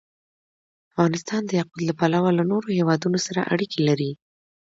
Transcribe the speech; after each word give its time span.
افغانستان 0.91 1.41
د 1.45 1.51
یاقوت 1.59 1.81
له 1.85 1.93
پلوه 1.99 2.29
له 2.37 2.43
نورو 2.51 2.67
هېوادونو 2.79 3.17
سره 3.27 3.47
اړیکې 3.53 3.79
لري. 3.87 4.11